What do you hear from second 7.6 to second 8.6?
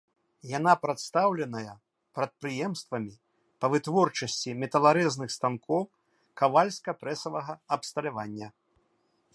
абсталявання.